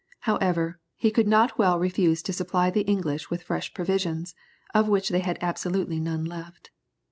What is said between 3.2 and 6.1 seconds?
with fresh provisions, of which they had absolutely